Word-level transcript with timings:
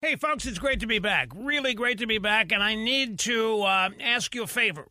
Hey, 0.00 0.14
folks, 0.14 0.46
it's 0.46 0.60
great 0.60 0.78
to 0.78 0.86
be 0.86 1.00
back. 1.00 1.30
Really 1.34 1.74
great 1.74 1.98
to 1.98 2.06
be 2.06 2.18
back, 2.18 2.52
and 2.52 2.62
I 2.62 2.76
need 2.76 3.18
to 3.20 3.62
uh, 3.62 3.90
ask 4.00 4.32
you 4.32 4.44
a 4.44 4.46
favor. 4.46 4.86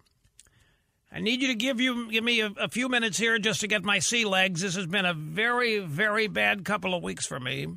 I 1.09 1.21
need 1.21 1.41
you 1.41 1.47
to 1.47 1.55
give 1.55 1.79
you 1.79 2.11
give 2.11 2.25
me 2.25 2.41
a, 2.41 2.51
a, 2.57 2.67
few 2.67 2.89
minutes 2.89 3.17
here 3.17 3.39
just 3.39 3.61
to 3.61 3.69
get 3.69 3.85
my 3.85 3.99
sea 3.99 4.25
legs. 4.25 4.59
This 4.59 4.75
has 4.75 4.85
been 4.85 5.05
a 5.05 5.13
very, 5.13 5.79
very 5.79 6.27
bad 6.27 6.65
couple 6.65 6.93
of 6.93 7.01
weeks 7.01 7.25
for 7.25 7.39
me. 7.39 7.67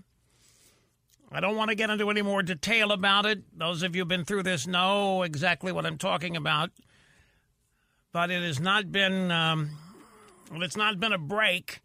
I 1.31 1.39
don't 1.39 1.55
want 1.55 1.69
to 1.69 1.77
get 1.77 1.89
into 1.89 2.11
any 2.11 2.23
more 2.23 2.43
detail 2.43 2.91
about 2.91 3.27
it. 3.27 3.45
Those 3.57 3.85
of 3.85 3.95
you 3.95 4.01
who've 4.01 4.09
been 4.09 4.25
through 4.25 4.43
this 4.43 4.67
know 4.67 5.23
exactly 5.23 5.71
what 5.71 5.87
I'm 5.87 5.99
talking 5.99 6.37
about. 6.37 6.71
But 8.11 8.33
it 8.33 8.43
has 8.43 8.59
not 8.59 8.91
been 8.91 9.31
um, 9.31 9.71
well, 10.51 10.65
it's 10.65 10.77
not 10.77 10.99
been 10.99 11.13
a 11.13 11.19
break 11.19 11.81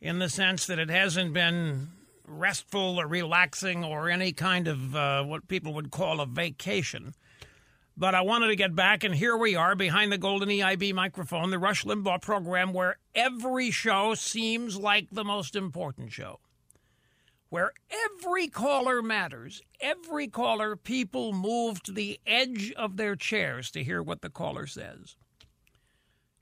in 0.00 0.20
the 0.20 0.28
sense 0.28 0.66
that 0.66 0.78
it 0.78 0.88
hasn't 0.88 1.32
been 1.32 1.88
restful 2.26 3.00
or 3.00 3.06
relaxing 3.06 3.84
or 3.84 4.08
any 4.08 4.32
kind 4.32 4.68
of 4.68 4.94
uh, 4.94 5.22
what 5.24 5.48
people 5.48 5.74
would 5.74 5.90
call 5.90 6.20
a 6.20 6.26
vacation. 6.26 7.14
But 7.96 8.14
I 8.14 8.22
wanted 8.22 8.48
to 8.48 8.56
get 8.56 8.74
back, 8.74 9.04
and 9.04 9.14
here 9.14 9.36
we 9.36 9.54
are 9.54 9.74
behind 9.74 10.10
the 10.10 10.18
golden 10.18 10.48
EIB 10.48 10.94
microphone, 10.94 11.50
the 11.50 11.58
Rush 11.58 11.84
Limbaugh 11.84 12.22
program, 12.22 12.72
where 12.72 12.96
every 13.14 13.70
show 13.70 14.14
seems 14.14 14.78
like 14.78 15.08
the 15.10 15.24
most 15.24 15.54
important 15.54 16.10
show. 16.10 16.40
Where 17.50 17.72
every 17.90 18.48
caller 18.48 19.02
matters. 19.02 19.60
Every 19.78 20.26
caller, 20.26 20.74
people 20.74 21.34
move 21.34 21.82
to 21.82 21.92
the 21.92 22.18
edge 22.26 22.72
of 22.78 22.96
their 22.96 23.14
chairs 23.14 23.70
to 23.72 23.84
hear 23.84 24.02
what 24.02 24.22
the 24.22 24.30
caller 24.30 24.66
says. 24.66 25.16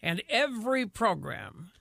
And 0.00 0.22
every 0.28 0.86
program 0.86 1.72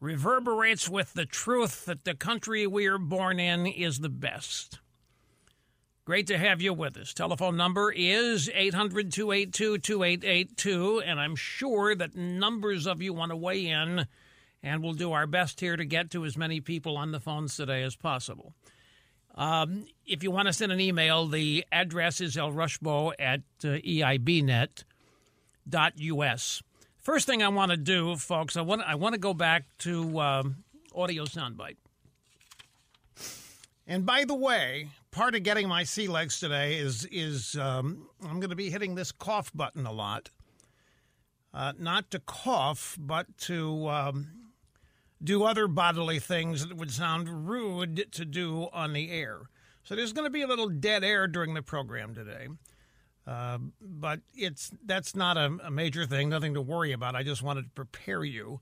reverberates 0.00 0.88
with 0.88 1.14
the 1.14 1.26
truth 1.26 1.84
that 1.86 2.04
the 2.04 2.14
country 2.14 2.66
we 2.66 2.86
are 2.86 2.98
born 2.98 3.40
in 3.40 3.66
is 3.66 4.00
the 4.00 4.08
best. 4.08 4.78
Great 6.04 6.26
to 6.28 6.38
have 6.38 6.62
you 6.62 6.72
with 6.72 6.96
us. 6.96 7.12
Telephone 7.12 7.56
number 7.56 7.92
is 7.92 8.48
800 8.54 9.10
282 9.10 9.78
2882, 9.78 11.00
and 11.00 11.18
I'm 11.18 11.34
sure 11.34 11.96
that 11.96 12.14
numbers 12.14 12.86
of 12.86 13.02
you 13.02 13.12
want 13.12 13.30
to 13.30 13.36
weigh 13.36 13.66
in, 13.66 14.06
and 14.62 14.82
we'll 14.82 14.92
do 14.92 15.12
our 15.12 15.26
best 15.26 15.58
here 15.58 15.76
to 15.76 15.84
get 15.84 16.10
to 16.12 16.24
as 16.24 16.36
many 16.36 16.60
people 16.60 16.96
on 16.96 17.10
the 17.10 17.18
phones 17.18 17.56
today 17.56 17.82
as 17.82 17.96
possible. 17.96 18.54
Um, 19.34 19.86
if 20.06 20.22
you 20.22 20.30
want 20.30 20.46
to 20.46 20.52
send 20.52 20.70
an 20.70 20.80
email, 20.80 21.26
the 21.26 21.64
address 21.72 22.20
is 22.20 22.36
lrushbo 22.36 23.12
at 23.18 23.40
uh, 23.64 23.68
eibnet.us. 23.68 24.84
First 27.06 27.28
thing 27.28 27.40
I 27.40 27.46
want 27.50 27.70
to 27.70 27.76
do, 27.76 28.16
folks, 28.16 28.56
I 28.56 28.62
want 28.62 28.82
I 28.82 28.96
want 28.96 29.12
to 29.12 29.20
go 29.20 29.32
back 29.32 29.62
to 29.78 30.18
um, 30.18 30.64
audio 30.92 31.22
soundbite. 31.22 31.76
And 33.86 34.04
by 34.04 34.24
the 34.24 34.34
way, 34.34 34.88
part 35.12 35.36
of 35.36 35.44
getting 35.44 35.68
my 35.68 35.84
sea 35.84 36.08
legs 36.08 36.40
today 36.40 36.74
is 36.74 37.06
is 37.12 37.54
um, 37.54 38.08
I'm 38.24 38.40
going 38.40 38.50
to 38.50 38.56
be 38.56 38.70
hitting 38.70 38.96
this 38.96 39.12
cough 39.12 39.52
button 39.54 39.86
a 39.86 39.92
lot. 39.92 40.30
Uh, 41.54 41.74
not 41.78 42.10
to 42.10 42.18
cough, 42.18 42.96
but 42.98 43.38
to 43.42 43.86
um, 43.86 44.26
do 45.22 45.44
other 45.44 45.68
bodily 45.68 46.18
things 46.18 46.66
that 46.66 46.76
would 46.76 46.90
sound 46.90 47.48
rude 47.48 48.10
to 48.14 48.24
do 48.24 48.68
on 48.72 48.94
the 48.94 49.12
air. 49.12 49.42
So 49.84 49.94
there's 49.94 50.12
going 50.12 50.26
to 50.26 50.30
be 50.30 50.42
a 50.42 50.48
little 50.48 50.68
dead 50.68 51.04
air 51.04 51.28
during 51.28 51.54
the 51.54 51.62
program 51.62 52.16
today. 52.16 52.48
Uh, 53.26 53.58
but 53.80 54.20
it's 54.34 54.70
that's 54.84 55.16
not 55.16 55.36
a, 55.36 55.58
a, 55.64 55.70
major 55.70 56.06
thing, 56.06 56.28
nothing 56.28 56.54
to 56.54 56.62
worry 56.62 56.92
about. 56.92 57.16
I 57.16 57.24
just 57.24 57.42
wanted 57.42 57.62
to 57.62 57.70
prepare 57.70 58.22
you 58.22 58.60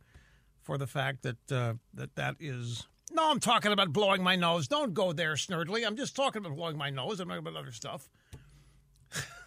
for 0.62 0.78
the 0.78 0.86
fact 0.86 1.22
that 1.22 1.52
uh, 1.52 1.74
that 1.92 2.14
that 2.16 2.36
is. 2.40 2.86
No, 3.12 3.30
I'm 3.30 3.40
talking 3.40 3.72
about 3.72 3.92
blowing 3.92 4.22
my 4.22 4.36
nose. 4.36 4.66
Don't 4.66 4.94
go 4.94 5.12
there, 5.12 5.34
Snerdley. 5.34 5.86
I'm 5.86 5.96
just 5.96 6.16
talking 6.16 6.44
about 6.44 6.56
blowing 6.56 6.78
my 6.78 6.88
nose. 6.88 7.20
I'm 7.20 7.28
talking 7.28 7.46
about 7.46 7.60
other 7.60 7.72
stuff. 7.72 8.08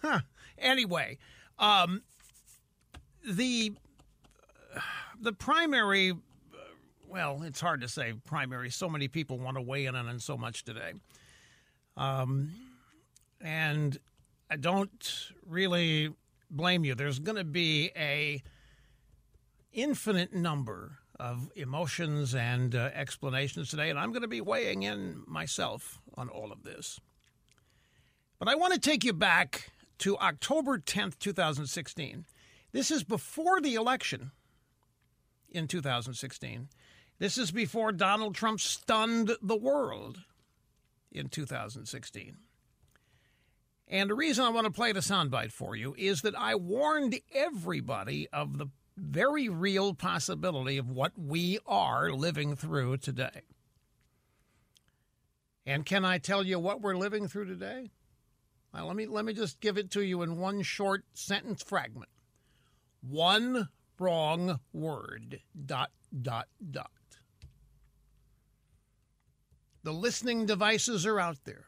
anyway, 0.58 1.18
um, 1.58 2.02
the 3.28 3.72
the 5.20 5.32
primary. 5.32 6.14
Well, 7.08 7.42
it's 7.42 7.60
hard 7.60 7.80
to 7.80 7.88
say 7.88 8.12
primary. 8.24 8.70
So 8.70 8.88
many 8.88 9.08
people 9.08 9.38
want 9.38 9.56
to 9.56 9.62
weigh 9.62 9.86
in 9.86 9.96
on 9.96 10.20
so 10.20 10.36
much 10.36 10.64
today. 10.64 10.92
Um, 11.96 12.52
and 13.40 13.98
I 14.50 14.56
don't 14.56 15.32
really 15.46 16.14
blame 16.50 16.84
you. 16.84 16.94
There's 16.94 17.18
going 17.18 17.36
to 17.36 17.44
be 17.44 17.90
a 17.96 18.42
infinite 19.72 20.32
number 20.32 20.98
of 21.20 21.50
emotions 21.54 22.34
and 22.34 22.74
uh, 22.74 22.90
explanations 22.94 23.68
today, 23.68 23.90
and 23.90 23.98
I'm 23.98 24.10
going 24.10 24.22
to 24.22 24.28
be 24.28 24.40
weighing 24.40 24.84
in 24.84 25.22
myself 25.26 26.00
on 26.14 26.28
all 26.28 26.50
of 26.50 26.62
this. 26.62 26.98
But 28.38 28.48
I 28.48 28.54
want 28.54 28.72
to 28.72 28.80
take 28.80 29.04
you 29.04 29.12
back 29.12 29.70
to 29.98 30.16
October 30.18 30.78
10th, 30.78 31.18
2016. 31.18 32.24
This 32.72 32.90
is 32.90 33.04
before 33.04 33.60
the 33.60 33.74
election 33.74 34.30
in 35.50 35.66
2016. 35.66 36.68
This 37.18 37.36
is 37.36 37.50
before 37.50 37.92
Donald 37.92 38.34
Trump 38.34 38.60
stunned 38.60 39.32
the 39.42 39.56
world 39.56 40.20
in 41.10 41.28
2016. 41.28 42.36
And 43.88 44.10
the 44.10 44.14
reason 44.14 44.44
I 44.44 44.50
want 44.50 44.66
to 44.66 44.70
play 44.70 44.92
the 44.92 45.00
soundbite 45.00 45.50
for 45.50 45.74
you 45.74 45.94
is 45.96 46.20
that 46.22 46.38
I 46.38 46.54
warned 46.54 47.18
everybody 47.34 48.28
of 48.32 48.58
the 48.58 48.66
very 48.96 49.48
real 49.48 49.94
possibility 49.94 50.76
of 50.76 50.90
what 50.90 51.12
we 51.18 51.58
are 51.66 52.12
living 52.12 52.54
through 52.54 52.98
today. 52.98 53.42
And 55.64 55.86
can 55.86 56.04
I 56.04 56.18
tell 56.18 56.44
you 56.44 56.58
what 56.58 56.82
we're 56.82 56.96
living 56.96 57.28
through 57.28 57.46
today? 57.46 57.90
Let 58.74 58.94
me 58.94 59.06
let 59.06 59.24
me 59.24 59.32
just 59.32 59.60
give 59.60 59.78
it 59.78 59.90
to 59.92 60.02
you 60.02 60.22
in 60.22 60.38
one 60.38 60.62
short 60.62 61.04
sentence 61.14 61.62
fragment. 61.62 62.10
One 63.00 63.68
wrong 63.98 64.60
word. 64.72 65.40
Dot 65.66 65.90
dot 66.22 66.48
dot. 66.70 66.90
The 69.82 69.92
listening 69.92 70.46
devices 70.46 71.06
are 71.06 71.18
out 71.18 71.44
there 71.44 71.67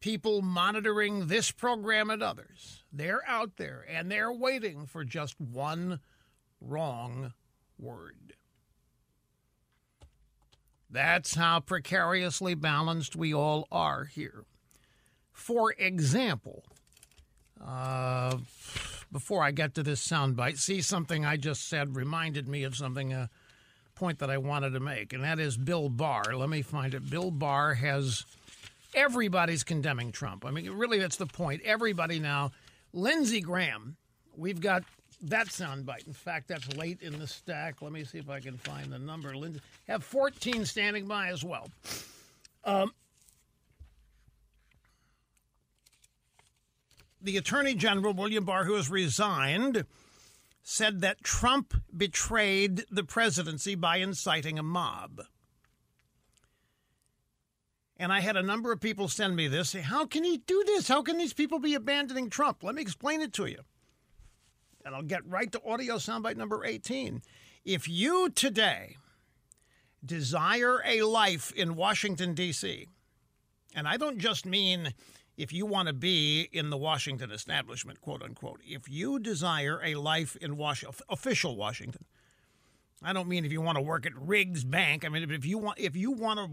people 0.00 0.42
monitoring 0.42 1.26
this 1.26 1.50
program 1.50 2.10
and 2.10 2.22
others. 2.22 2.84
They're 2.92 3.22
out 3.26 3.56
there 3.56 3.84
and 3.88 4.10
they're 4.10 4.32
waiting 4.32 4.86
for 4.86 5.04
just 5.04 5.40
one 5.40 6.00
wrong 6.60 7.32
word. 7.78 8.34
That's 10.88 11.34
how 11.34 11.60
precariously 11.60 12.54
balanced 12.54 13.16
we 13.16 13.34
all 13.34 13.66
are 13.72 14.04
here. 14.04 14.44
For 15.32 15.72
example, 15.72 16.64
uh, 17.64 18.38
before 19.12 19.42
I 19.42 19.50
get 19.50 19.74
to 19.74 19.82
this 19.82 20.06
soundbite, 20.06 20.58
see 20.58 20.80
something 20.80 21.24
I 21.24 21.36
just 21.36 21.68
said 21.68 21.96
reminded 21.96 22.48
me 22.48 22.62
of 22.64 22.76
something, 22.76 23.12
a 23.12 23.28
point 23.94 24.18
that 24.20 24.30
I 24.30 24.38
wanted 24.38 24.70
to 24.70 24.80
make, 24.80 25.12
and 25.12 25.24
that 25.24 25.38
is 25.38 25.56
Bill 25.56 25.88
Barr. 25.88 26.36
Let 26.36 26.48
me 26.48 26.62
find 26.62 26.94
it. 26.94 27.10
Bill 27.10 27.30
Barr 27.30 27.74
has 27.74 28.24
everybody's 28.96 29.62
condemning 29.62 30.10
Trump. 30.10 30.44
I 30.44 30.50
mean, 30.50 30.68
really, 30.70 30.98
that's 30.98 31.16
the 31.16 31.26
point. 31.26 31.62
Everybody 31.64 32.18
now. 32.18 32.50
Lindsey 32.92 33.42
Graham, 33.42 33.96
we've 34.36 34.60
got 34.60 34.82
that 35.22 35.48
soundbite. 35.48 36.06
In 36.06 36.14
fact, 36.14 36.48
that's 36.48 36.74
late 36.74 37.02
in 37.02 37.18
the 37.18 37.26
stack. 37.26 37.82
Let 37.82 37.92
me 37.92 38.04
see 38.04 38.18
if 38.18 38.30
I 38.30 38.40
can 38.40 38.56
find 38.56 38.90
the 38.90 38.98
number. 38.98 39.36
Lindsey 39.36 39.60
have 39.86 40.02
14 40.02 40.64
standing 40.64 41.06
by 41.06 41.28
as 41.28 41.44
well. 41.44 41.68
Um, 42.64 42.92
the 47.20 47.36
Attorney 47.36 47.74
General, 47.74 48.14
William 48.14 48.44
Barr, 48.44 48.64
who 48.64 48.74
has 48.74 48.88
resigned, 48.88 49.84
said 50.62 51.00
that 51.02 51.22
Trump 51.22 51.74
betrayed 51.94 52.84
the 52.90 53.04
presidency 53.04 53.74
by 53.74 53.98
inciting 53.98 54.58
a 54.58 54.62
mob. 54.62 55.22
And 57.98 58.12
I 58.12 58.20
had 58.20 58.36
a 58.36 58.42
number 58.42 58.72
of 58.72 58.80
people 58.80 59.08
send 59.08 59.36
me 59.36 59.48
this. 59.48 59.70
Say, 59.70 59.80
How 59.80 60.04
can 60.06 60.24
he 60.24 60.38
do 60.38 60.62
this? 60.66 60.88
How 60.88 61.02
can 61.02 61.16
these 61.16 61.32
people 61.32 61.58
be 61.58 61.74
abandoning 61.74 62.28
Trump? 62.28 62.62
Let 62.62 62.74
me 62.74 62.82
explain 62.82 63.20
it 63.20 63.32
to 63.34 63.46
you. 63.46 63.60
And 64.84 64.94
I'll 64.94 65.02
get 65.02 65.26
right 65.26 65.50
to 65.52 65.60
audio 65.66 65.96
soundbite 65.96 66.36
number 66.36 66.64
18. 66.64 67.22
If 67.64 67.88
you 67.88 68.30
today 68.30 68.96
desire 70.04 70.80
a 70.84 71.02
life 71.02 71.52
in 71.52 71.74
Washington, 71.74 72.34
D.C., 72.34 72.86
and 73.74 73.88
I 73.88 73.96
don't 73.96 74.18
just 74.18 74.46
mean 74.46 74.94
if 75.36 75.52
you 75.52 75.66
want 75.66 75.88
to 75.88 75.92
be 75.92 76.48
in 76.52 76.70
the 76.70 76.76
Washington 76.76 77.30
establishment, 77.30 78.00
quote 78.00 78.22
unquote, 78.22 78.60
if 78.64 78.88
you 78.88 79.18
desire 79.18 79.80
a 79.84 79.96
life 79.96 80.36
in 80.36 80.56
Washington, 80.56 80.98
official 81.08 81.56
Washington, 81.56 82.04
I 83.02 83.12
don't 83.12 83.28
mean 83.28 83.44
if 83.44 83.52
you 83.52 83.60
want 83.60 83.76
to 83.76 83.82
work 83.82 84.06
at 84.06 84.12
Riggs 84.16 84.64
Bank. 84.64 85.04
I 85.04 85.08
mean 85.08 85.30
if 85.30 85.44
you 85.44 85.58
want 85.58 85.78
if 85.78 85.96
you 85.96 86.12
want 86.12 86.38
to 86.40 86.50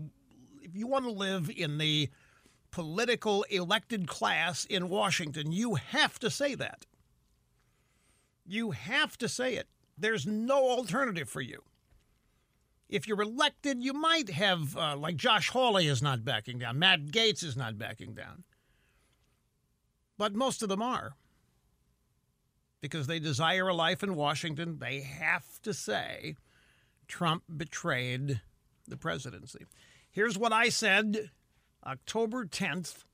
if 0.74 0.80
you 0.80 0.88
want 0.88 1.06
to 1.06 1.12
live 1.12 1.52
in 1.56 1.78
the 1.78 2.10
political 2.72 3.44
elected 3.44 4.08
class 4.08 4.66
in 4.66 4.90
Washington, 4.90 5.52
you 5.52 5.76
have 5.76 6.18
to 6.18 6.32
say 6.32 6.56
that. 6.56 6.88
You 8.44 8.72
have 8.72 9.16
to 9.20 9.30
say 9.30 9.54
it. 9.54 9.68
There's 9.96 10.26
no 10.26 10.72
alternative 10.72 11.30
for 11.30 11.42
you. 11.42 11.62
if 12.90 13.08
you're 13.08 13.22
elected, 13.22 13.84
you 13.84 13.94
might 13.94 14.30
have, 14.32 14.76
uh, 14.78 14.96
like 14.96 15.16
Josh 15.16 15.50
Hawley 15.50 15.88
is 15.88 16.02
not 16.02 16.26
backing 16.26 16.60
down, 16.60 16.80
Matt 16.80 17.08
Gaetz 17.08 17.44
is 17.44 17.56
not 17.56 17.78
backing 17.78 18.14
down. 18.14 18.44
But 20.18 20.34
most 20.36 20.62
of 20.64 20.70
them 20.70 20.82
are. 20.82 21.14
Because 22.82 23.08
they 23.08 23.20
desire 23.20 23.68
a 23.68 23.74
life 23.74 24.04
in 24.04 24.16
Washington, 24.16 24.78
they 24.80 25.02
have 25.02 25.62
to 25.62 25.74
say 25.74 26.36
Trump 27.08 27.44
betrayed 27.56 28.42
the 28.88 28.98
presidency. 28.98 29.66
Here's 30.14 30.38
what 30.38 30.54
I 30.54 30.70
said 30.70 31.32
October 31.84 32.46
10th, 32.46 33.06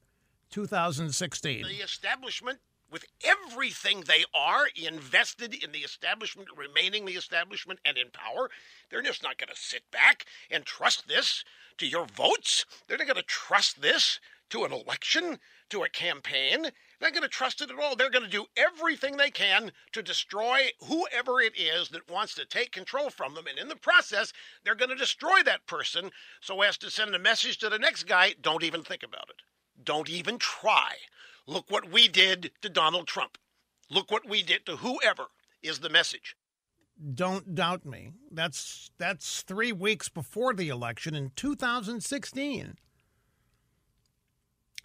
2016. 0.51 1.63
The 1.63 1.75
establishment 1.75 2.59
with 2.91 3.05
everything 3.23 4.01
they 4.01 4.25
are 4.33 4.65
invested 4.75 5.53
in 5.53 5.71
the 5.71 5.79
establishment, 5.79 6.49
remaining 6.57 7.05
the 7.05 7.13
establishment 7.13 7.79
and 7.85 7.97
in 7.97 8.09
power. 8.09 8.49
They're 8.89 9.01
just 9.01 9.23
not 9.23 9.37
going 9.37 9.47
to 9.47 9.55
sit 9.55 9.89
back 9.91 10.25
and 10.51 10.65
trust 10.65 11.07
this 11.07 11.45
to 11.77 11.87
your 11.87 12.05
votes. 12.05 12.65
They're 12.87 12.97
not 12.97 13.07
going 13.07 13.15
to 13.15 13.23
trust 13.23 13.81
this 13.81 14.19
to 14.49 14.65
an 14.65 14.73
election, 14.73 15.39
to 15.69 15.83
a 15.83 15.89
campaign. 15.89 16.65
They're 16.99 17.09
not 17.09 17.15
going 17.15 17.23
to 17.23 17.29
trust 17.29 17.61
it 17.61 17.71
at 17.71 17.79
all. 17.79 17.95
They're 17.95 18.09
going 18.09 18.25
to 18.25 18.29
do 18.29 18.45
everything 18.57 19.15
they 19.15 19.31
can 19.31 19.71
to 19.93 20.03
destroy 20.03 20.69
whoever 20.85 21.39
it 21.39 21.57
is 21.57 21.89
that 21.89 22.11
wants 22.11 22.35
to 22.35 22.45
take 22.45 22.71
control 22.71 23.09
from 23.09 23.35
them. 23.35 23.45
And 23.47 23.57
in 23.57 23.69
the 23.69 23.75
process, 23.75 24.33
they're 24.63 24.75
going 24.75 24.89
to 24.89 24.95
destroy 24.95 25.41
that 25.43 25.65
person 25.65 26.11
so 26.41 26.61
as 26.61 26.77
to 26.79 26.91
send 26.91 27.15
a 27.15 27.19
message 27.19 27.57
to 27.59 27.69
the 27.69 27.79
next 27.79 28.03
guy 28.03 28.35
don't 28.41 28.63
even 28.63 28.83
think 28.83 29.03
about 29.03 29.29
it. 29.29 29.41
Don't 29.81 30.09
even 30.09 30.37
try. 30.37 30.95
Look 31.47 31.71
what 31.71 31.89
we 31.89 32.07
did 32.07 32.51
to 32.61 32.69
Donald 32.69 33.07
Trump. 33.07 33.37
Look 33.89 34.11
what 34.11 34.27
we 34.27 34.43
did 34.43 34.65
to 34.65 34.77
whoever 34.77 35.27
is 35.63 35.79
the 35.79 35.89
message. 35.89 36.35
Don't 37.13 37.55
doubt 37.55 37.85
me. 37.85 38.11
That's 38.29 38.91
that's 38.97 39.41
3 39.43 39.71
weeks 39.71 40.09
before 40.09 40.53
the 40.53 40.67
election 40.67 41.15
in 41.15 41.31
2016. 41.35 42.77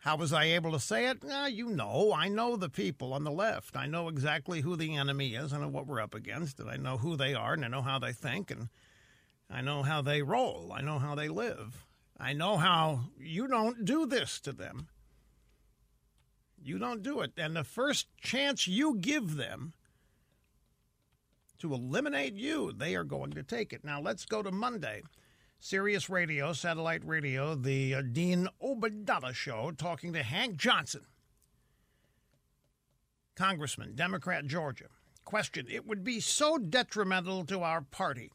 How 0.05 0.17
was 0.17 0.35
I 0.35 0.45
able 0.45 0.73
to 0.73 0.81
say 0.81 1.07
it? 1.07 1.25
Uh, 1.25 1.47
you 1.47 1.71
know, 1.71 2.13
I 2.15 2.29
know 2.29 2.57
the 2.57 2.69
people 2.69 3.15
on 3.15 3.25
the 3.25 3.31
left. 3.31 3.75
I 3.75 3.87
know 3.87 4.09
exactly 4.09 4.61
who 4.61 4.77
the 4.77 4.97
enemy 4.97 5.35
is. 5.35 5.51
I 5.51 5.59
know 5.59 5.69
what 5.69 5.87
we're 5.87 6.03
up 6.03 6.15
against, 6.15 6.61
and 6.61 6.69
I 6.69 6.77
know 6.77 6.99
who 6.99 7.17
they 7.17 7.33
are, 7.33 7.55
and 7.55 7.65
I 7.65 7.69
know 7.69 7.81
how 7.81 7.99
they 7.99 8.13
think, 8.13 8.51
and 8.51 8.69
I 9.49 9.63
know 9.63 9.83
how 9.83 10.03
they 10.03 10.21
roll. 10.21 10.75
I 10.75 10.83
know 10.83 10.99
how 10.99 11.15
they 11.15 11.29
live. 11.29 11.87
I 12.21 12.35
know 12.35 12.59
how 12.59 13.05
you 13.19 13.47
don't 13.47 13.87
do 13.87 14.05
this 14.05 14.41
to 14.41 14.53
them. 14.53 14.89
You 16.63 16.77
don't 16.79 17.03
do 17.03 17.23
it. 17.23 17.33
And 17.39 17.57
the 17.57 17.65
first 17.65 18.09
chance 18.21 18.69
you 18.69 18.97
give 18.97 19.37
them 19.37 19.73
to 21.61 21.73
eliminate 21.73 22.35
you, 22.35 22.75
they 22.77 22.95
are 22.95 23.05
going 23.05 23.31
to 23.31 23.43
take 23.43 23.73
it. 23.73 23.83
Now, 23.83 24.03
let's 24.03 24.27
go 24.27 24.43
to 24.43 24.53
Monday. 24.53 25.03
Sirius 25.59 26.11
Radio, 26.11 26.53
satellite 26.53 27.05
radio, 27.05 27.55
the 27.55 27.95
uh, 27.95 28.03
Dean 28.03 28.49
Obeidallah 28.63 29.35
Show, 29.35 29.73
talking 29.73 30.13
to 30.13 30.23
Hank 30.23 30.57
Johnson, 30.57 31.07
Congressman, 33.35 33.95
Democrat, 33.95 34.47
Georgia. 34.47 34.87
Question 35.25 35.67
It 35.71 35.87
would 35.87 36.05
be 36.05 36.21
so 36.21 36.59
detrimental 36.59 37.45
to 37.47 37.61
our 37.61 37.81
party 37.81 38.31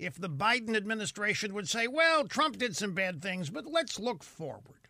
if 0.00 0.14
the 0.14 0.30
Biden 0.30 0.74
administration 0.74 1.54
would 1.54 1.68
say, 1.68 1.86
well, 1.86 2.26
Trump 2.26 2.56
did 2.56 2.74
some 2.76 2.94
bad 2.94 3.22
things, 3.22 3.50
but 3.50 3.66
let's 3.66 3.98
look 3.98 4.24
forward. 4.24 4.88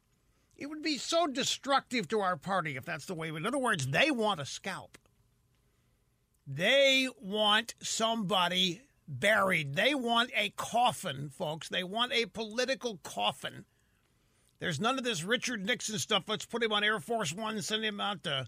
It 0.56 0.66
would 0.66 0.82
be 0.82 0.98
so 0.98 1.26
destructive 1.26 2.06
to 2.08 2.20
our 2.20 2.36
party 2.36 2.76
if 2.76 2.84
that's 2.84 3.06
the 3.06 3.14
way. 3.14 3.28
In 3.28 3.46
other 3.46 3.58
words, 3.58 3.88
they 3.88 4.10
want 4.10 4.40
a 4.40 4.46
scalp. 4.46 4.98
They 6.46 7.08
want 7.20 7.74
somebody 7.82 8.82
buried. 9.10 9.74
They 9.74 9.94
want 9.94 10.30
a 10.36 10.50
coffin, 10.50 11.28
folks. 11.28 11.68
They 11.68 11.82
want 11.82 12.12
a 12.12 12.26
political 12.26 12.98
coffin. 13.02 13.64
There's 14.60 14.80
none 14.80 14.98
of 14.98 15.04
this 15.04 15.24
Richard 15.24 15.64
Nixon 15.64 15.98
stuff. 15.98 16.24
Let's 16.28 16.46
put 16.46 16.62
him 16.62 16.72
on 16.72 16.84
Air 16.84 17.00
Force 17.00 17.32
One, 17.32 17.60
send 17.62 17.84
him 17.84 18.00
out 18.00 18.22
to 18.24 18.46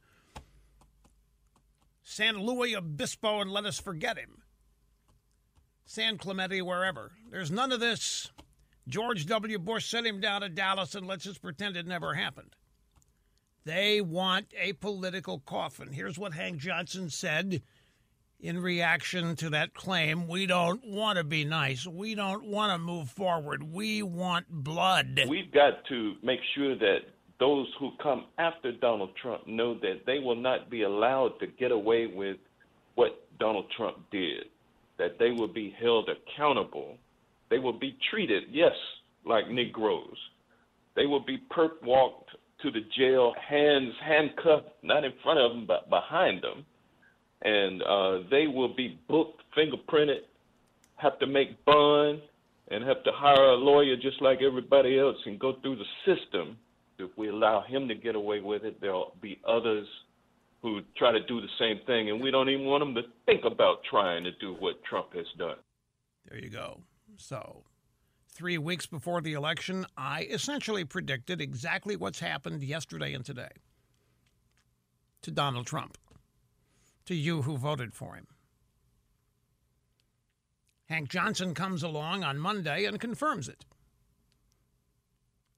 San 2.03 2.39
Luis 2.39 2.77
Obispo, 2.77 3.41
and 3.41 3.51
let 3.51 3.65
us 3.65 3.81
forget 3.81 4.19
him. 4.19 4.43
San 5.85 6.19
Clemente, 6.19 6.63
wherever. 6.63 7.13
There's 7.31 7.51
none 7.51 7.73
of 7.73 7.81
this. 7.81 8.31
George 8.89 9.27
W. 9.27 9.59
Bush 9.59 9.89
sent 9.89 10.07
him 10.07 10.21
down 10.21 10.41
to 10.41 10.49
Dallas 10.49 10.95
and 10.95 11.07
let's 11.07 11.25
just 11.25 11.43
pretend 11.43 11.77
it 11.77 11.87
never 11.87 12.15
happened. 12.15 12.57
They 13.65 14.01
want 14.01 14.47
a 14.59 14.73
political 14.75 15.39
coffin. 15.39 15.93
Here's 15.93 16.19
what 16.19 16.35
Hank 16.35 16.59
Johnson 16.59 17.11
said 17.11 17.63
in 18.43 18.61
reaction 18.61 19.37
to 19.37 19.51
that 19.51 19.73
claim. 19.73 20.29
We 20.29 20.47
don't 20.47 20.85
want 20.85 21.17
to 21.19 21.25
be 21.25 21.45
nice. 21.45 21.87
We 21.87 22.15
don't 22.15 22.45
want 22.45 22.73
to 22.73 22.79
move 22.79 23.09
forward. 23.09 23.63
We 23.63 24.03
want 24.03 24.47
blood. 24.51 25.21
We've 25.29 25.53
got 25.53 25.85
to 25.89 26.15
make 26.23 26.41
sure 26.55 26.77
that 26.77 26.99
those 27.41 27.67
who 27.81 27.93
come 28.03 28.27
after 28.39 28.73
Donald 28.73 29.11
Trump 29.21 29.47
know 29.47 29.75
that 29.75 30.03
they 30.07 30.19
will 30.19 30.37
not 30.37 30.71
be 30.71 30.83
allowed 30.83 31.39
to 31.41 31.47
get 31.47 31.71
away 31.71 32.07
with 32.07 32.37
what 32.97 33.27
Donald 33.39 33.67
Trump 33.77 33.97
did, 34.11 34.45
that 34.99 35.19
they 35.19 35.31
will 35.31 35.49
be 35.49 35.75
held 35.81 36.11
accountable 36.11 36.99
they 37.53 37.59
will 37.59 37.79
be 37.79 37.95
treated, 38.11 38.45
yes, 38.51 38.73
like 39.27 39.51
Negroes. 39.51 40.17
They 40.97 41.05
will 41.05 41.23
be 41.23 41.37
perp 41.55 41.83
walked 41.83 42.31
to 42.63 42.71
the 42.71 42.81
jail, 42.97 43.35
hands 43.47 43.93
handcuffed, 44.03 44.71
not 44.83 45.05
in 45.05 45.13
front 45.23 45.39
of 45.39 45.53
them, 45.53 45.67
but 45.67 45.91
behind 45.91 46.43
them. 46.43 46.65
And 47.45 47.83
uh, 47.83 48.29
they 48.31 48.47
will 48.47 48.75
be 48.75 48.99
booked, 49.09 49.43
fingerprinted, 49.57 50.21
have 50.97 51.19
to 51.19 51.27
make 51.27 51.65
bond, 51.65 52.21
and 52.71 52.85
have 52.85 53.03
to 53.05 53.11
hire 53.13 53.51
a 53.51 53.57
lawyer 53.57 53.97
just 53.97 54.23
like 54.23 54.41
everybody 54.41 54.99
else 54.99 55.17
and 55.27 55.39
go 55.39 55.57
through 55.61 55.77
the 55.77 55.85
system. 56.07 56.57
If 56.99 57.11
we 57.17 57.29
allow 57.29 57.63
him 57.63 57.89
to 57.89 57.95
get 57.95 58.15
away 58.15 58.41
with 58.41 58.65
it, 58.65 58.81
there'll 58.81 59.17
be 59.21 59.41
others 59.47 59.87
who 60.63 60.81
try 60.97 61.11
to 61.11 61.21
do 61.27 61.41
the 61.41 61.49
same 61.59 61.81
thing, 61.87 62.11
and 62.11 62.23
we 62.23 62.31
don't 62.31 62.49
even 62.49 62.65
want 62.65 62.83
them 62.83 62.95
to 62.95 63.03
think 63.27 63.45
about 63.45 63.79
trying 63.91 64.23
to 64.23 64.31
do 64.41 64.55
what 64.61 64.83
Trump 64.85 65.13
has 65.15 65.27
done. 65.37 65.57
There 66.29 66.39
you 66.39 66.51
go. 66.51 66.81
So, 67.17 67.65
three 68.33 68.59
weeks 68.59 68.87
before 68.87 69.21
the 69.21 69.33
election, 69.33 69.87
I 69.97 70.23
essentially 70.31 70.85
predicted 70.85 71.41
exactly 71.41 71.97
what's 71.97 72.21
happened 72.21 72.63
yesterday 72.63 73.13
and 73.13 73.25
today 73.25 73.51
to 75.23 75.31
Donald 75.31 75.67
Trump, 75.67 75.99
to 77.07 77.15
you 77.15 77.43
who 77.43 77.57
voted 77.57 77.95
for 77.95 78.15
him. 78.15 78.27
Hank 80.89 81.09
Johnson 81.09 81.55
comes 81.55 81.83
along 81.83 82.23
on 82.23 82.39
Monday 82.39 82.85
and 82.85 83.01
confirms 83.01 83.49
it. 83.49 83.65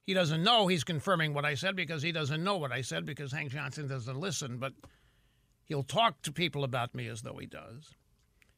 He 0.05 0.13
doesn't 0.13 0.43
know 0.43 0.67
he's 0.67 0.83
confirming 0.83 1.33
what 1.33 1.45
I 1.45 1.55
said 1.55 1.75
because 1.75 2.03
he 2.03 2.11
doesn't 2.11 2.43
know 2.43 2.57
what 2.57 2.71
I 2.71 2.81
said 2.81 3.05
because 3.05 3.31
Hank 3.31 3.51
Johnson 3.51 3.87
doesn't 3.87 4.19
listen, 4.19 4.57
but 4.57 4.73
he'll 5.65 5.83
talk 5.83 6.21
to 6.21 6.31
people 6.31 6.63
about 6.63 6.93
me 6.93 7.07
as 7.07 7.21
though 7.21 7.37
he 7.37 7.47
does. 7.47 7.91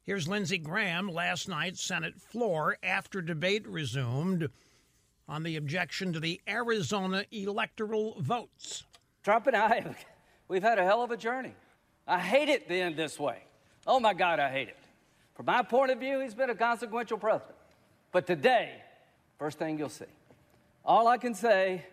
Here's 0.03 0.27
Lindsey 0.27 0.58
Graham 0.58 1.08
last 1.08 1.50
night, 1.50 1.77
Senate 1.77 2.20
floor 2.20 2.77
after 2.84 3.22
debate 3.22 3.67
resumed 3.67 4.50
on 5.27 5.44
the 5.44 5.56
objection 5.56 6.13
to 6.13 6.20
the 6.20 6.39
Arizona 6.48 7.25
electoral 7.32 8.22
votes. 8.22 8.84
Trump 9.24 9.48
and 9.48 9.56
I, 9.56 9.96
we've 10.48 10.63
had 10.63 10.79
a 10.79 10.84
hell 10.84 11.01
of 11.01 11.12
a 11.12 11.17
journey. 11.17 11.56
I 12.08 12.20
hate 12.20 12.48
it 12.48 12.68
being 12.68 12.96
this 12.96 13.20
way. 13.20 13.44
Oh 13.86 14.00
my 14.00 14.14
God, 14.14 14.40
I 14.40 14.50
hate 14.50 14.70
it. 14.70 14.78
From 15.36 15.46
my 15.46 15.62
point 15.62 15.92
of 15.92 16.00
view, 16.00 16.22
he's 16.22 16.34
been 16.34 16.50
a 16.50 16.56
consequential 16.56 17.18
president. 17.18 17.56
But 18.12 18.26
today, 18.26 18.72
first 19.38 19.60
thing 19.60 19.78
you'll 19.78 19.90
see, 19.90 20.06
all 20.86 21.08
I 21.08 21.18
can 21.18 21.34
say 21.34 21.86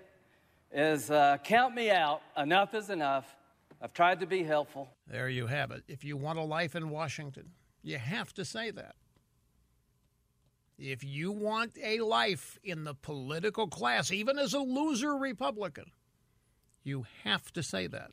is 0.73 1.11
uh, 1.11 1.39
count 1.43 1.75
me 1.75 1.91
out. 1.91 2.23
Enough 2.37 2.75
is 2.75 2.91
enough. 2.91 3.37
I've 3.83 3.93
tried 3.93 4.21
to 4.21 4.27
be 4.27 4.43
helpful. 4.45 4.89
There 5.07 5.29
you 5.29 5.47
have 5.47 5.73
it. 5.73 5.83
If 5.89 6.05
you 6.05 6.17
want 6.17 6.39
a 6.39 6.43
life 6.43 6.75
in 6.75 6.91
Washington, 6.91 7.51
you 7.83 7.99
have 7.99 8.33
to 8.35 8.45
say 8.45 8.71
that. 8.71 8.95
If 10.79 11.05
you 11.05 11.31
want 11.31 11.77
a 11.83 12.01
life 12.01 12.59
in 12.65 12.85
the 12.85 12.95
political 12.95 13.69
class, 13.69 14.11
even 14.11 14.39
as 14.39 14.55
a 14.55 14.59
loser 14.59 15.17
Republican, 15.17 15.91
you 16.83 17.05
have 17.25 17.53
to 17.53 17.63
say 17.63 17.87
that. 17.89 18.13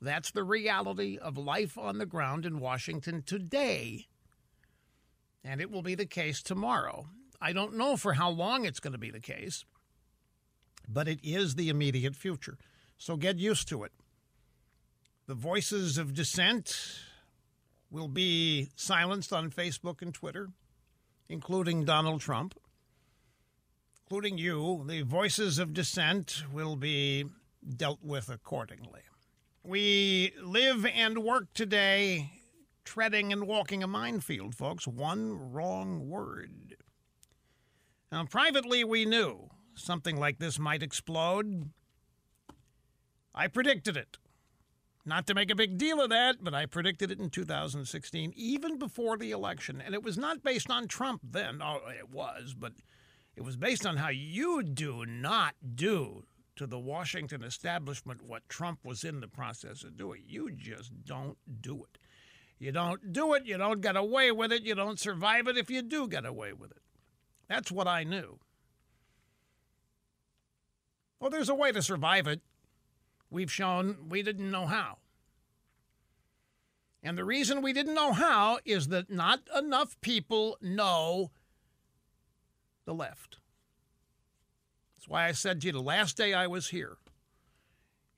That's 0.00 0.30
the 0.30 0.44
reality 0.44 1.18
of 1.18 1.38
life 1.38 1.78
on 1.78 1.98
the 1.98 2.06
ground 2.06 2.44
in 2.44 2.60
Washington 2.60 3.22
today. 3.22 4.06
And 5.42 5.60
it 5.60 5.70
will 5.70 5.82
be 5.82 5.94
the 5.94 6.06
case 6.06 6.42
tomorrow. 6.42 7.08
I 7.40 7.52
don't 7.52 7.76
know 7.76 7.96
for 7.96 8.14
how 8.14 8.30
long 8.30 8.64
it's 8.64 8.80
going 8.80 8.92
to 8.92 8.98
be 8.98 9.10
the 9.10 9.20
case, 9.20 9.64
but 10.88 11.08
it 11.08 11.20
is 11.22 11.54
the 11.54 11.68
immediate 11.68 12.16
future. 12.16 12.58
So 12.98 13.16
get 13.16 13.38
used 13.38 13.68
to 13.68 13.84
it. 13.84 13.92
The 15.26 15.34
voices 15.34 15.98
of 15.98 16.14
dissent 16.14 17.00
will 17.90 18.08
be 18.08 18.68
silenced 18.76 19.32
on 19.32 19.50
Facebook 19.50 20.02
and 20.02 20.12
Twitter, 20.12 20.50
including 21.28 21.84
Donald 21.84 22.20
Trump, 22.20 22.54
including 24.04 24.38
you. 24.38 24.84
The 24.86 25.02
voices 25.02 25.58
of 25.58 25.72
dissent 25.72 26.44
will 26.52 26.76
be 26.76 27.26
dealt 27.76 28.00
with 28.02 28.28
accordingly. 28.28 29.02
We 29.66 30.32
live 30.40 30.86
and 30.86 31.24
work 31.24 31.52
today 31.52 32.30
treading 32.84 33.32
and 33.32 33.48
walking 33.48 33.82
a 33.82 33.88
minefield, 33.88 34.54
folks. 34.54 34.86
One 34.86 35.50
wrong 35.50 36.08
word 36.08 36.76
Now, 38.12 38.24
privately, 38.26 38.84
we 38.84 39.04
knew 39.04 39.50
something 39.74 40.20
like 40.20 40.38
this 40.38 40.60
might 40.60 40.84
explode. 40.84 41.70
I 43.34 43.48
predicted 43.48 43.96
it. 43.96 44.18
Not 45.04 45.26
to 45.26 45.34
make 45.34 45.50
a 45.50 45.56
big 45.56 45.78
deal 45.78 46.00
of 46.00 46.10
that, 46.10 46.36
but 46.44 46.54
I 46.54 46.66
predicted 46.66 47.10
it 47.10 47.18
in 47.18 47.28
2016, 47.28 48.34
even 48.36 48.78
before 48.78 49.16
the 49.16 49.32
election. 49.32 49.82
And 49.84 49.94
it 49.94 50.02
was 50.04 50.16
not 50.16 50.44
based 50.44 50.70
on 50.70 50.86
Trump 50.86 51.22
then. 51.24 51.60
Oh, 51.60 51.80
it 51.88 52.08
was, 52.08 52.54
but 52.56 52.74
it 53.34 53.42
was 53.42 53.56
based 53.56 53.84
on 53.84 53.96
how 53.96 54.10
you 54.10 54.62
do 54.62 55.04
not 55.04 55.56
do 55.74 56.22
to 56.56 56.66
the 56.66 56.78
Washington 56.78 57.44
establishment 57.44 58.22
what 58.22 58.48
Trump 58.48 58.80
was 58.84 59.04
in 59.04 59.20
the 59.20 59.28
process 59.28 59.84
of 59.84 59.96
doing. 59.96 60.22
You 60.26 60.50
just 60.50 61.04
don't 61.04 61.36
do 61.60 61.84
it. 61.84 61.98
You 62.58 62.72
don't 62.72 63.12
do 63.12 63.34
it, 63.34 63.44
you 63.44 63.58
don't 63.58 63.82
get 63.82 63.96
away 63.96 64.32
with 64.32 64.50
it, 64.50 64.62
you 64.62 64.74
don't 64.74 64.98
survive 64.98 65.46
it 65.46 65.58
if 65.58 65.70
you 65.70 65.82
do 65.82 66.08
get 66.08 66.24
away 66.24 66.54
with 66.54 66.70
it. 66.70 66.82
That's 67.48 67.70
what 67.70 67.86
I 67.86 68.02
knew. 68.02 68.38
Well, 71.20 71.30
there's 71.30 71.48
a 71.48 71.54
way 71.54 71.72
to 71.72 71.82
survive 71.82 72.26
it. 72.26 72.40
We've 73.30 73.52
shown 73.52 74.08
we 74.08 74.22
didn't 74.22 74.50
know 74.50 74.66
how. 74.66 74.98
And 77.02 77.16
the 77.16 77.24
reason 77.24 77.62
we 77.62 77.72
didn't 77.72 77.94
know 77.94 78.12
how 78.12 78.58
is 78.64 78.88
that 78.88 79.10
not 79.10 79.40
enough 79.56 80.00
people 80.00 80.56
know 80.60 81.30
the 82.84 82.94
left. 82.94 83.38
That's 85.06 85.12
why 85.12 85.28
I 85.28 85.32
said 85.32 85.60
to 85.60 85.68
you 85.68 85.72
the 85.72 85.80
last 85.80 86.16
day 86.16 86.34
I 86.34 86.48
was 86.48 86.66
here 86.66 86.96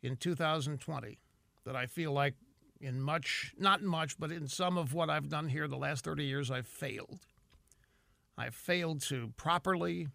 in 0.03 0.17
2020 0.17 1.19
that 1.67 1.77
I 1.77 1.85
feel 1.85 2.13
like 2.13 2.33
in 2.81 2.99
much, 2.99 3.53
not 3.59 3.83
much, 3.83 4.19
but 4.19 4.33
in 4.33 4.49
some 4.49 4.79
of 4.79 4.95
what 4.95 5.11
I've 5.11 5.29
done 5.29 5.51
here 5.51 5.69
the 5.69 5.77
last 5.77 6.03
30 6.03 6.25
years, 6.25 6.51
I've 6.51 6.67
failed. 6.67 7.19
I've 8.39 8.55
failed 8.55 9.03
to 9.03 9.35
properly 9.37 10.09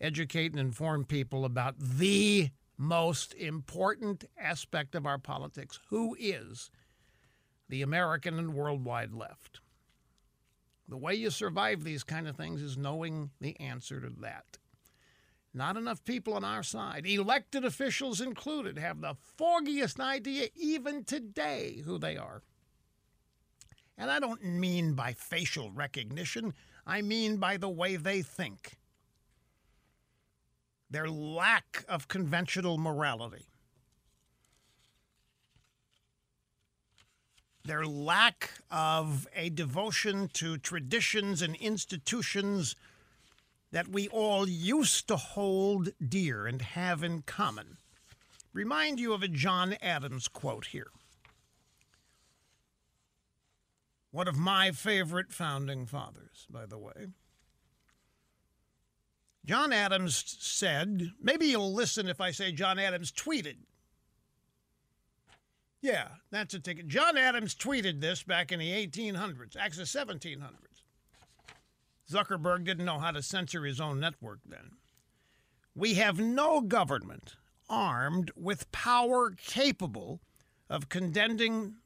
educate 0.00 0.50
and 0.50 0.58
inform 0.58 1.04
people 1.04 1.44
about 1.44 1.78
the 1.78 2.50
most 2.76 3.32
important 3.34 4.24
aspect 4.36 4.96
of 4.96 5.06
our 5.06 5.18
politics 5.18 5.78
who 5.88 6.16
is 6.18 6.68
the 7.68 7.82
American 7.82 8.40
and 8.40 8.54
worldwide 8.54 9.14
left. 9.14 9.60
The 10.88 10.96
way 10.96 11.14
you 11.14 11.30
survive 11.30 11.84
these 11.84 12.02
kind 12.02 12.26
of 12.26 12.36
things 12.36 12.60
is 12.60 12.76
knowing 12.76 13.30
the 13.40 13.58
answer 13.60 14.00
to 14.00 14.10
that. 14.18 14.58
Not 15.56 15.76
enough 15.76 16.04
people 16.04 16.34
on 16.34 16.44
our 16.44 16.64
side, 16.64 17.06
elected 17.06 17.64
officials 17.64 18.20
included, 18.20 18.76
have 18.76 19.00
the 19.00 19.14
foggiest 19.36 20.00
idea, 20.00 20.48
even 20.56 21.04
today, 21.04 21.80
who 21.84 21.96
they 21.96 22.16
are. 22.16 22.42
And 23.96 24.10
I 24.10 24.18
don't 24.18 24.44
mean 24.44 24.94
by 24.94 25.12
facial 25.12 25.70
recognition, 25.70 26.54
I 26.84 27.02
mean 27.02 27.36
by 27.36 27.56
the 27.56 27.68
way 27.68 27.94
they 27.94 28.20
think. 28.20 28.78
Their 30.90 31.08
lack 31.08 31.84
of 31.88 32.08
conventional 32.08 32.76
morality. 32.76 33.46
Their 37.64 37.86
lack 37.86 38.50
of 38.72 39.28
a 39.34 39.50
devotion 39.50 40.28
to 40.34 40.58
traditions 40.58 41.40
and 41.42 41.54
institutions 41.56 42.74
that 43.74 43.88
we 43.88 44.06
all 44.10 44.48
used 44.48 45.08
to 45.08 45.16
hold 45.16 45.88
dear 46.00 46.46
and 46.46 46.62
have 46.62 47.02
in 47.02 47.22
common. 47.22 47.76
Remind 48.52 49.00
you 49.00 49.12
of 49.12 49.24
a 49.24 49.28
John 49.28 49.74
Adams 49.82 50.28
quote 50.28 50.66
here. 50.66 50.92
One 54.12 54.28
of 54.28 54.36
my 54.36 54.70
favorite 54.70 55.32
founding 55.32 55.86
fathers, 55.86 56.46
by 56.48 56.66
the 56.66 56.78
way. 56.78 57.08
John 59.44 59.72
Adams 59.72 60.36
said, 60.38 61.10
maybe 61.20 61.46
you'll 61.46 61.74
listen 61.74 62.08
if 62.08 62.20
I 62.20 62.30
say 62.30 62.52
John 62.52 62.78
Adams 62.78 63.10
tweeted. 63.10 63.56
Yeah, 65.82 66.10
that's 66.30 66.54
a 66.54 66.60
ticket. 66.60 66.86
John 66.86 67.16
Adams 67.16 67.56
tweeted 67.56 68.00
this 68.00 68.22
back 68.22 68.52
in 68.52 68.60
the 68.60 68.70
1800s, 68.70 69.56
actually 69.58 69.86
1700s. 69.86 70.73
Zuckerberg 72.10 72.64
didn't 72.64 72.84
know 72.84 72.98
how 72.98 73.10
to 73.10 73.22
censor 73.22 73.64
his 73.64 73.80
own 73.80 74.00
network 74.00 74.40
then. 74.46 74.72
We 75.74 75.94
have 75.94 76.20
no 76.20 76.60
government 76.60 77.36
armed 77.68 78.30
with 78.36 78.70
power 78.72 79.30
capable 79.30 80.20
of 80.68 80.88
contending, 80.88 81.76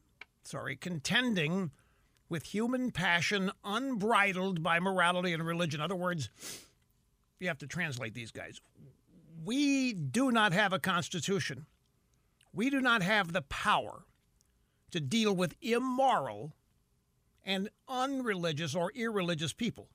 sorry, 0.43 0.77
contending 0.77 1.71
with 2.29 2.45
human 2.45 2.91
passion 2.91 3.51
unbridled 3.65 4.63
by 4.63 4.81
morality 4.81 5.33
and 5.33 5.47
religion. 5.47 5.81
In 5.81 5.85
other 5.85 5.97
words, 5.97 6.29
you 7.39 7.49
have 7.49 7.59
to 7.59 7.67
translate 7.67 8.15
these 8.15 8.31
guys. 8.31 8.61
We 9.45 9.93
do 9.93 10.31
not 10.31 10.53
have 10.53 10.73
a 10.73 10.79
constitution. 10.79 11.67
We 12.53 12.71
do 12.71 12.81
not 12.81 13.03
have 13.03 13.33
the 13.33 13.43
power 13.43 14.03
to 14.91 15.01
deal 15.01 15.35
with 15.35 15.55
immoral 15.63 16.53
and 17.45 17.71
unreligious 17.89 18.75
or 18.75 18.91
irreligious 18.95 19.53
people. 19.53 19.89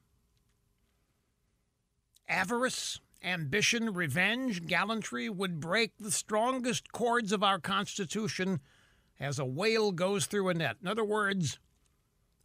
Avarice, 2.28 3.00
ambition, 3.24 3.94
revenge, 3.94 4.66
gallantry 4.66 5.30
would 5.30 5.60
break 5.60 5.92
the 5.98 6.12
strongest 6.12 6.92
cords 6.92 7.32
of 7.32 7.44
our 7.44 7.60
Constitution 7.60 8.60
as 9.20 9.40
a 9.40 9.46
whale 9.46 9.92
goes 9.92 10.26
through 10.26 10.50
a 10.50 10.54
net. 10.54 10.78
In 10.82 10.88
other 10.88 11.04
words, 11.04 11.60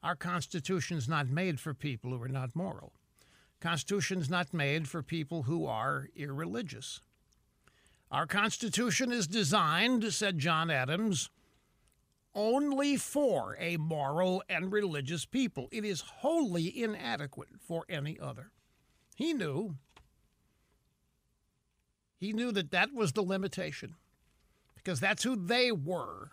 our 0.03 0.17
Constitution 0.17 0.97
is 0.97 1.09
not 1.09 1.29
made 1.29 1.59
for 1.59 1.75
people 1.75 2.11
who 2.11 2.23
are 2.23 2.29
not 2.29 2.55
moral. 2.55 2.93
Constitution 3.61 4.21
is 4.21 4.31
not 4.31 4.55
made 4.55 4.89
for 4.89 5.03
people 5.03 5.45
who 5.45 5.67
are 5.67 6.09
irreligious. 6.15 7.01
Our 8.11 8.27
Constitution 8.27 9.11
is 9.13 9.27
designed, 9.27 10.13
said 10.15 10.39
John 10.39 10.71
Adams, 10.71 11.31
only 12.35 12.97
for 12.97 13.57
a 13.59 13.77
moral 13.77 14.43
and 14.49 14.73
religious 14.73 15.25
people. 15.25 15.69
It 15.73 15.85
is 15.85 16.01
wholly 16.01 16.83
inadequate 16.83 17.49
for 17.61 17.85
any 17.89 18.19
other. 18.21 18.53
He 19.19 19.33
knew. 19.33 19.75
He 22.21 22.33
knew 22.33 22.53
that 22.53 22.71
that 22.71 22.95
was 22.95 23.15
the 23.15 23.23
limitation 23.23 23.97
because 24.77 25.01
that's 25.01 25.25
who 25.25 25.35
they 25.35 25.73
were. 25.73 26.31